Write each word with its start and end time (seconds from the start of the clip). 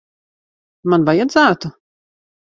Man 0.93 1.05
vajadzētu? 1.11 1.73